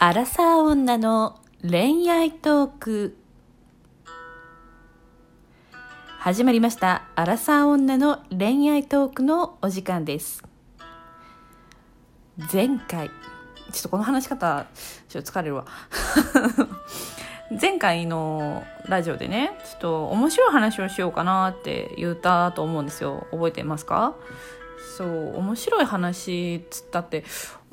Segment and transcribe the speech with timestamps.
[0.00, 3.16] アラサー女の恋愛トーク。
[6.20, 7.02] 始まりました。
[7.16, 10.44] アラサー女の恋愛トークのお時間です。
[12.52, 13.14] 前回ちょ
[13.80, 14.66] っとこの話し方
[15.08, 15.66] ちょっと疲れるわ。
[17.60, 23.26] 前回のラジオでねちょっと面白い話をしようかなって言ったと思うんですよ。
[23.32, 24.14] 覚えてますか？
[24.96, 27.24] そう面白い話っつったって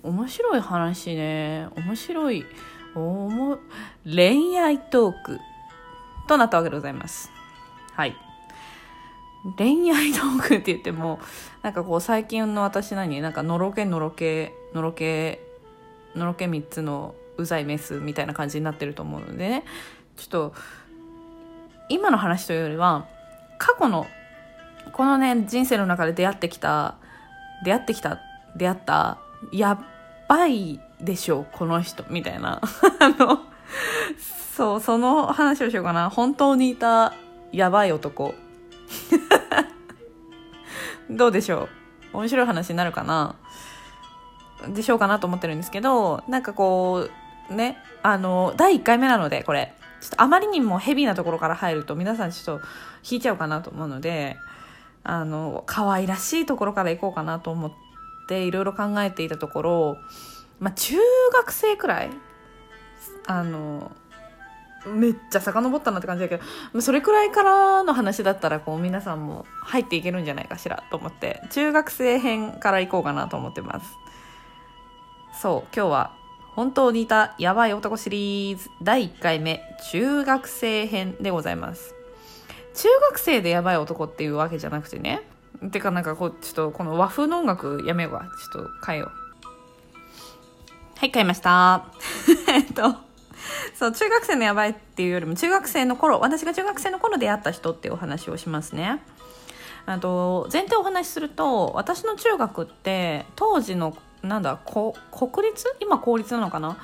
[0.06, 1.68] 面白い話ね。
[1.76, 2.46] 面白い。
[2.96, 3.58] おも
[4.06, 5.40] 恋愛トーク。
[6.28, 7.32] となったわけでございます。
[7.94, 8.16] はい。
[9.58, 11.20] 恋愛トークって言っても
[11.62, 13.22] なんかこう最近の私何？
[13.22, 15.40] なんかのろけのろけのろけ
[16.16, 19.64] のろけ3つのうざいメスみたいな感じになってると思うのでね。
[20.18, 20.54] ちょっと
[21.90, 23.08] 今の話というよりは
[23.60, 24.08] 過去の
[24.94, 26.96] このね人生の中で出会ってきた
[27.64, 28.20] 出会ってきた
[28.56, 29.20] 出会った
[29.52, 29.80] や
[30.28, 32.62] ばいでしょうこの人みたいな
[33.00, 33.40] あの
[34.56, 37.14] そうその話をしようかな本当にいた
[37.52, 38.34] やばい男
[41.10, 41.70] どうでしょ
[42.14, 43.36] う面白い話になるかな
[44.70, 47.10] でしょうかなと思ってるんですけどなんかこ
[47.50, 52.66] うねあの第1回目なのでこれちょっとあまりにもヘビーなところから入ると皆さんちょっと
[53.10, 54.38] 引いちゃうかなと思うので
[55.04, 57.85] あの可愛らしいところから行こうかなと思って
[58.28, 59.98] ていろいろ考えていたところ、
[60.60, 60.96] まあ、中
[61.34, 62.10] 学生くらい
[63.28, 63.92] あの
[64.86, 66.40] めっちゃ遡ったなって感じだけ
[66.74, 73.86] どそれくらいからの話だったらこう皆さんも入っていけるんじゃないかしらと思って中学生編から行こうかなと思ってます。
[75.42, 76.16] そう今日は
[76.56, 79.62] 本当にいたやばい男シリーズ第1回目
[79.92, 81.94] 中学生編でございます。
[82.76, 85.24] 中学生でやばい男っていうわけじゃなくてね
[85.72, 88.26] てかなんかこうちょっとこの和風の音楽やめようか。
[88.54, 89.10] ちょっと変えよう。
[90.98, 91.86] はい変えました。
[92.48, 92.96] えっと
[93.76, 99.04] そう中学生のやばいっていうよりも中学生の頃私が中学生の頃出会った人っていうお話をしますね。
[99.86, 105.66] あと前提お話しすると私の中学って当時のなんだこ国立？
[105.80, 106.78] 今公立なのかな？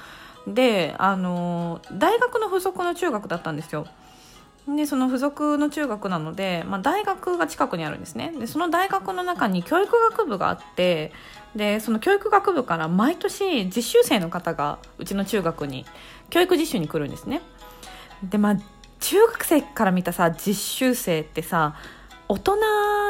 [0.47, 3.87] であの大学の付属の中学だったんですよ。
[4.67, 8.31] でその付属の中学なので、まあ、大学が近くにあるんですね。
[8.37, 11.11] でその大学の中に教育学部があって
[11.55, 15.85] でその教育学部から毎年実習生の方がうちの中学に
[16.29, 17.41] 教育実習に来るんですね。
[18.23, 18.57] でまあ
[18.99, 21.75] 中学生から見たさ実習生ってさ
[22.31, 22.55] 大人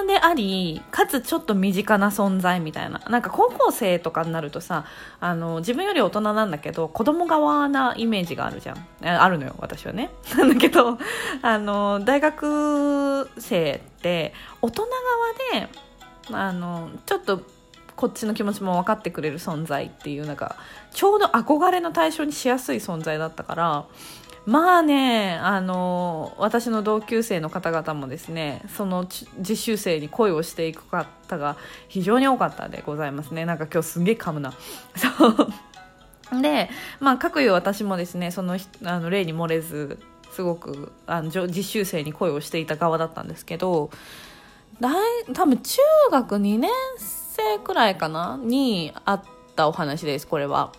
[0.08, 2.98] でありかつちょっと身近な存在みたいな。
[3.08, 4.86] なんか高校生とかになるとさ
[5.20, 8.78] あの自分より大人なんだけど子供側なイメージがあるじゃん。
[9.04, 10.10] あるのよ私はね。
[10.36, 10.98] なんだけど
[11.44, 14.88] あの大学生って大人
[15.54, 15.70] 側で
[16.32, 17.42] あのちょっと
[17.96, 20.56] こっちの気持ちも分かってくれる存在っていうなんか
[20.92, 23.86] ちょうど憧れの対象にしやすい存在だったから
[24.46, 29.08] まあねあの私の同級生の方々もですねその
[29.40, 31.58] 実習生に恋をしていく方が
[31.88, 33.46] 非常に多かったでございますね。
[33.46, 34.54] なんか今日すんげえ噛むな。
[34.96, 36.42] そう。
[36.42, 36.70] で
[37.00, 40.00] まあ各いう私もですねそのあの例に漏れず
[40.32, 43.92] すごくあの実習生に恋をしていた側だったんですけど
[44.80, 44.94] 大
[45.34, 45.78] 多分中
[46.10, 49.24] 学2年生くらいかなにあっ
[49.56, 50.72] たお話ですこれは。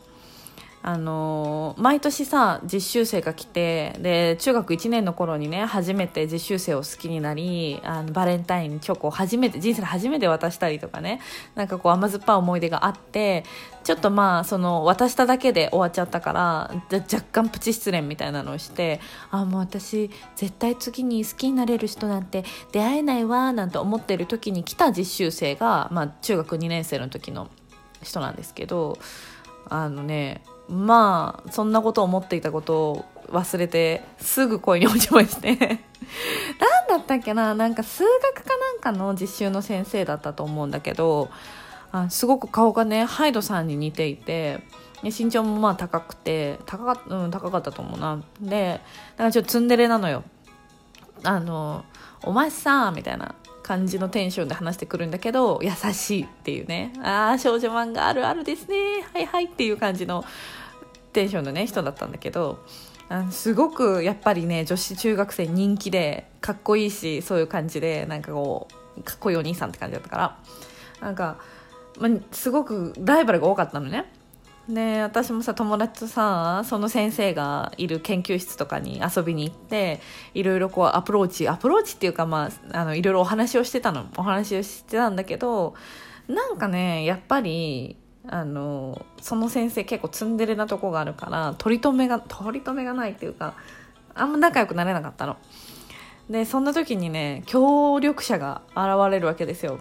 [0.82, 11.20] あの、毎年さ実習生が来てで中学1年の頃にね初めて実習生を好きになりあのバレンタインチョコを初めて人生で初めて渡したりとかね
[11.54, 13.44] なんかこう甘酸っぱい思い出があって
[13.84, 19.00] ちょっとまあその渡しただけで終わっちゃったから若干プチ失恋みたいなのをして
[19.30, 27.50] あもう私絶対次に好きになれる人なんて出会えないわなんて思ってる時に来た実習生が、まあ、中学2年生の時の
[28.02, 28.98] 人なんですけど
[29.68, 35.56] あのねまあそんなことを思っていたことを忘れてすぐ恋に落ちまして。
[36.58, 37.54] 何だったっけな？
[37.54, 41.30] なんか数学かなんかの実習の先生だったと思うんだけど
[41.92, 44.62] あすごく顔がねハイドさんに似ていて
[45.02, 48.20] 身長もまあ高くて高か,、うん、高かったと思うな。
[48.40, 48.80] で
[49.12, 50.24] だからちょっとツンデレなのよ。
[51.24, 51.84] あの
[52.24, 56.92] 「お前さ」みたいな感じのテンションで話してくるんだけど優しいっていうね。
[57.02, 58.76] ああ少女漫画あるあるですね。
[59.12, 60.24] はいはいっていう感じの
[61.12, 62.64] テンションのね人だったんだけど
[63.08, 70.38] あすごくやっぱりね女子中学生人気でかっこいいしそういう感じでなんかこうかっこいいお兄さんって感じだったから。
[71.02, 71.36] なんか、
[71.98, 74.10] まあ、すごくライバルが多かったのね。
[74.68, 80.00] で私もさ友達とさその先生がいる研究室とかに遊びに行って
[80.34, 84.06] いろいろこうアプローチアプローチっていうかまああのいろいろお話をしてたの。
[84.16, 85.74] お話をしてたんだけど
[86.28, 87.96] なんかねやっぱり
[88.28, 93.54] あのその先生結構ツンデレなとこがあるから取り留めが取り留めがないっていうか
[94.14, 95.36] あんま仲良くなれなかったの。
[96.30, 99.78] でそんな時にね協力者が現れるわけですよ。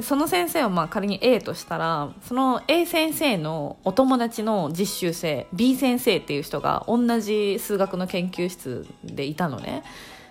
[0.00, 9.82] その先生をまあ仮に A としたらその A 先生のお友達の実習生 B 先生っていう人が同じ数学の研究室でいたのね。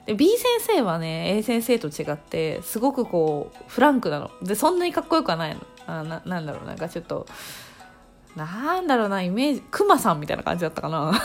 [0.06, 4.32] で B 先生はね A 先生と違ってすごくこうフランクなの。
[4.42, 5.62] でそんなにかっこよくはないの。
[5.88, 6.74] あななんだろうな。
[6.74, 7.28] んかちょっと
[8.36, 11.12] なんだろうなイメージクマさんみたいな感じだったかな。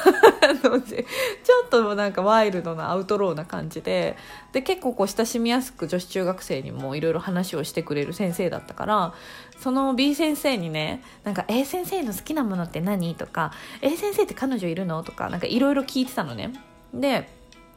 [0.47, 4.17] ちょっとなんかワイルドなアウトローな感じで
[4.53, 9.15] で結構こう親しみやすく女子中学生にもいろいろ話をしてくれる先生だったから
[9.59, 13.15] その B 先生にねなんか A 先生の好きなものって何？
[13.15, 13.53] とか
[13.83, 15.03] A 先生って彼女いるの？
[15.03, 16.53] とかなんかいろいろ聞いてたのね。
[16.93, 17.36] で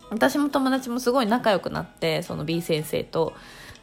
[0.09, 3.33] 私も友達もすごい仲良くなってその B 先生と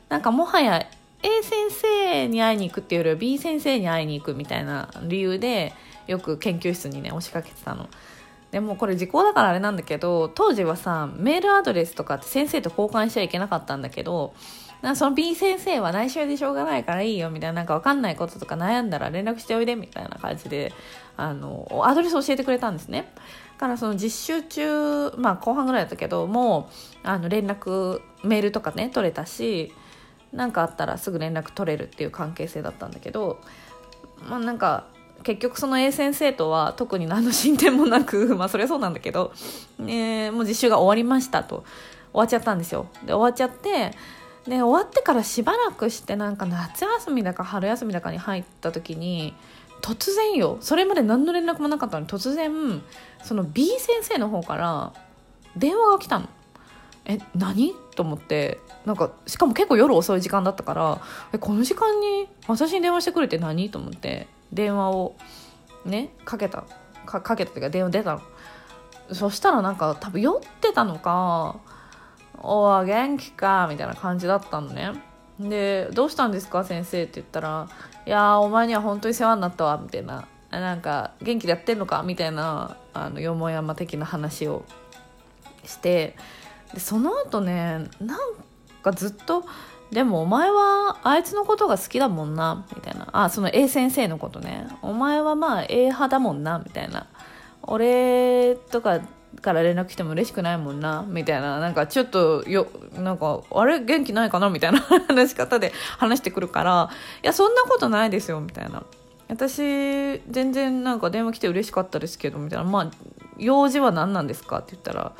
[0.08, 0.86] なんかもはや
[1.22, 5.72] A 先生に会いに行くっていうよりは B 先生に会いに行くみたいな理由で
[6.06, 7.88] よく研究室にね押しかけてたの。
[8.50, 14.34] でもこれ時効だからあれなんだけど当時はさメールアドレスとかって先生と交換しちゃいけなかったんだけど
[14.94, 20.72] その B 先生は内緒でしょうがないからいいよみたいななんか分かんないこととか悩んだら連絡しておいでみたいな感じで
[21.16, 23.12] あのアドレス教えてくれたんですね。
[23.56, 26.68] からその実習中まあ後半ぐらいだったけども
[27.04, 29.72] うあの連絡メールとかね取れたし
[30.32, 33.40] 何かあったらすぐ連絡取れるっていう関係性だったんだけど、
[34.28, 34.86] まあ、なんか
[35.22, 39.32] 結局その A 先生とは特に何の進展もなく まあそりゃそうなんだけど、
[39.80, 41.64] えー、もう実習が終わりましたと
[42.12, 43.92] 終わっちゃったんですよで終わっちゃって
[44.48, 49.34] で終わってからしばらくしてなんか夏休みだか春休みだかに入った時に
[49.82, 52.82] 突然よそれまで何の連絡もなかったのに突然
[53.22, 54.92] その B 先生の方から
[55.56, 56.28] 電話が来たの。
[57.08, 57.72] え何？
[57.94, 61.00] と思ってなんかしかも結構夜遅い時間だったから
[61.32, 63.70] えこの時間に私に電話してくれて何？
[63.70, 65.16] と思って電話を
[65.84, 66.64] ねかけた。
[67.06, 68.22] かかけたというか電話出たの。
[69.12, 71.56] そしたらなんか多分酔ってたのか
[72.42, 74.92] 「おわ元気か」みたいな感じだったのね。
[75.38, 77.68] で「どうしたんですか先生」って言ったら
[78.06, 84.64] 「いやお前には本当に世話になったわ」みたいな「なんか元気でやってんのか?」みたいなあのよもやま的な話を
[85.64, 86.16] して。
[86.72, 88.18] でその後ねなん
[88.82, 89.44] かずっと
[89.92, 93.08] でもお前はあいつのことが好きだもんなみたいな。
[93.12, 94.66] あその A 先生のことね。
[94.82, 97.06] お前はまあ A 派だもんなみたいな。
[97.62, 99.00] 俺とか
[99.40, 101.04] から連絡来ても嬉しくないもんな。
[101.06, 101.58] みたいな。
[101.60, 103.80] なんかちょっとよなんかあれ？
[103.80, 104.50] 元気ないかな？
[104.50, 106.90] みたいな 話し方で話してくるから。
[107.22, 108.40] いやそんなことないですよ。
[108.40, 108.82] みたいな。
[109.28, 112.38] 私全然なんか電話来て嬉しかったですけど。
[112.38, 112.64] みたいな。
[112.64, 112.90] まあ
[113.38, 114.58] 用事は何なんですか？
[114.58, 115.12] って言ったら。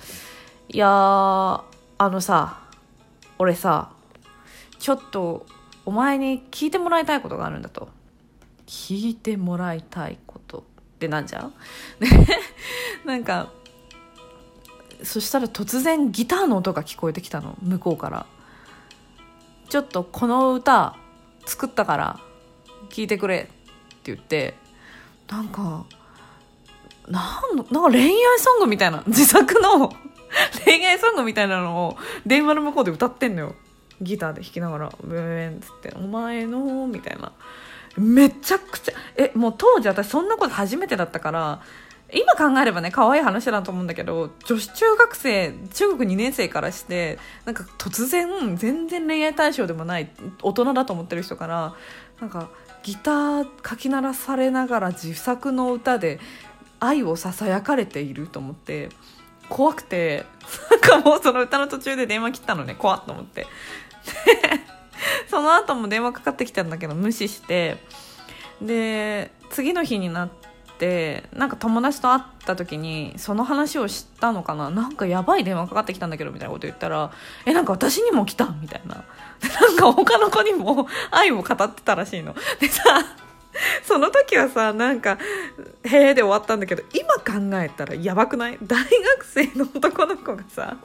[0.69, 1.65] いやあ
[1.99, 2.59] のさ
[3.39, 3.91] 俺さ
[4.79, 5.47] ちょっと
[5.85, 7.89] お前に聞いてもらいたいことがあるんだと。
[8.67, 10.59] 聞いてもらいたいこと。
[10.59, 11.53] ってなんじゃん
[13.05, 13.51] なんか
[15.02, 18.26] そしたら突然ギターの音が聞こえてきたの向こうから。
[19.69, 20.96] ちょっとこの歌
[21.44, 22.20] 作ったから
[22.90, 24.54] 聞いてくれって言って
[25.28, 25.84] なんか
[27.08, 29.93] なんなんか恋愛ソングみたいな 自作の
[30.64, 33.54] 恋愛ソングみたいなのを電話の向こうで歌ってんのよ。
[34.02, 37.32] ギターで弾きながらブーンっつって「お前の」みたいな。
[37.96, 41.62] めちゃくちゃえもう当時私そんなこと初めてだったから
[42.13, 50.08] 今考えればね可愛い話だと思うんだけど女子中学生中学2年生からしてなんか突然全然恋愛対象でもない
[50.43, 51.75] 大人だと思ってる人から
[52.20, 52.48] なんか
[52.84, 56.20] ギターかき鳴らされながら自作の歌で
[56.79, 58.91] 愛をささやかれていると思って
[59.48, 60.25] 怖くて
[60.70, 63.46] なんかもうその歌の途中で電話切ったのね怖っと思って。
[65.29, 67.79] その後も電話かかってきたんだけど無視して。
[68.63, 70.45] で次の日になって
[71.33, 74.71] なんか友達と会った時にその話を知ったのかな？
[74.71, 77.11] なんかやばい電話かかってきたんだけどみたいなこと言ったら
[77.47, 79.05] えなんか私にも来たみたいな。
[79.61, 82.35] なんか他の子にも 愛を語ってたらしいの。
[82.61, 82.83] でさ
[83.85, 85.19] その時はさなんか
[85.85, 88.59] 「へえ」で終わったんだけど今考えたらやばくない？
[88.63, 90.77] 大学生の男の子がさ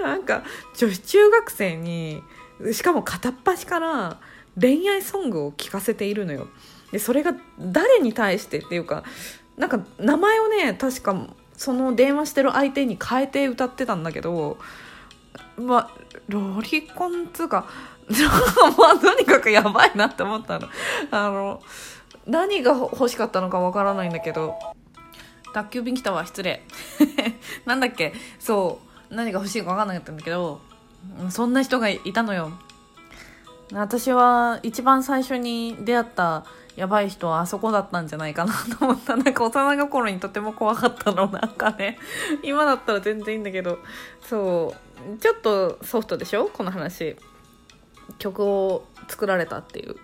[0.00, 0.42] なんか
[0.76, 2.22] 女子中学生に
[2.72, 4.16] しかも片っ端から
[4.58, 6.48] 恋愛ソングを聴かせているのよ。
[6.92, 9.02] でそれが誰に対してっていうか
[9.56, 11.26] なんか名前をね確か
[11.56, 14.58] その電話してる相手に変えて歌ってたんだけど
[15.56, 15.90] まあ
[16.28, 17.66] ロリコンつうか
[18.78, 20.68] まあとにかくやばいなって思ったの。
[21.10, 21.60] あの
[22.26, 24.54] 何が欲しかったのかわからないんだけど。
[25.52, 26.62] 宅急便来たわ失礼。
[27.64, 28.12] なんだっけ？
[28.38, 30.60] そう何が欲しいか分かんなかったんだけど
[31.30, 32.52] そんな人がいたのよ。
[33.72, 36.44] 私は一番最初に出会った
[36.76, 39.16] やばい人はあそこだったんじゃないかなと思った。
[39.16, 41.26] なんか幼い心にとても怖かったの。
[41.28, 41.98] なんかね、
[42.44, 43.78] 今だったら全然いいんだけど、
[44.20, 44.74] そ
[45.14, 47.16] う、ちょっとソフトでしょこの話。
[48.18, 49.96] 曲を作られたっていう。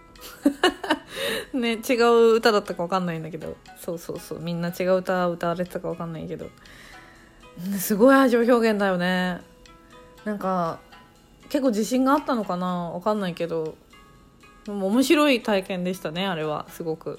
[1.53, 6.47] ね、違う歌だったかわかんないんだけど、そうそうそう、みんな違う歌歌われてたかわかんないけど、
[7.79, 9.43] すごい愛情表現だよね。
[10.25, 10.79] なんか、
[11.53, 12.93] 結構自信があったのかな？
[12.93, 13.75] わかんないけど、
[14.67, 17.19] 面白い体験でしたね、あれは、すごく。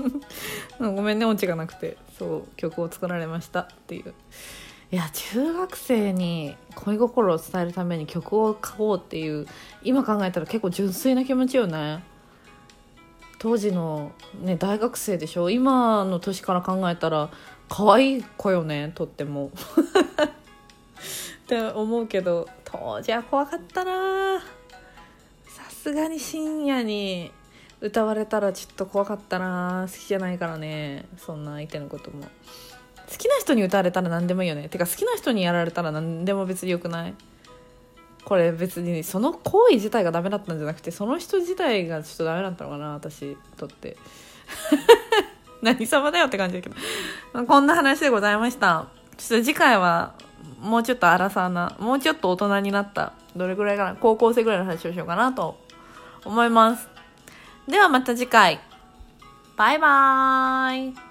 [0.78, 1.96] ごめんね、オチがなくて。
[2.18, 4.12] そう、曲を作られましたっていう。
[4.92, 9.46] いや、中学生に恋心を伝えるために曲を書こうっていう、
[9.82, 12.04] 今考えたら結構純粋な気持ちよね。
[13.38, 15.48] 当時のね、大学生でしょ？
[15.48, 17.30] 今の年から考えたら、
[17.70, 19.50] 可愛い子よね、とっても。
[21.46, 24.40] って思うけど、当時は怖かったな。
[25.46, 27.30] さすがに深夜に
[27.80, 29.86] 歌われたらちょっと怖かったな。
[29.88, 31.06] 好きじゃないからね。
[31.16, 32.24] そんな相手のことも。
[32.24, 34.68] 好きな人に歌われたら何でもいいよね。
[34.68, 37.14] てか好きな人にやられたら何でも別によくない。
[38.24, 42.94] これ別にその行為自体がダメだったんじゃなくてその人自体がちょっとダメだったのかな。
[42.94, 43.96] 私にとって。
[45.62, 47.46] 何様だよって感じだけど。
[47.46, 48.88] こんな話でございました。
[49.16, 50.14] ちょっと次回は
[50.60, 55.58] もうちょっと荒さなもうちょっと大人になったどれぐらいかな高校生ぐらいの話をしようかなと
[56.24, 56.88] 思います。
[57.68, 58.60] ではまた次回。
[59.56, 61.05] バイバーイ。